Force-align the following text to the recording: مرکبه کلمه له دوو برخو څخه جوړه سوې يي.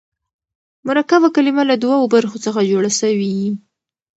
مرکبه 0.87 1.27
کلمه 1.35 1.63
له 1.69 1.75
دوو 1.83 2.11
برخو 2.13 2.37
څخه 2.45 2.59
جوړه 2.71 2.91
سوې 3.01 3.29
يي. 3.39 3.49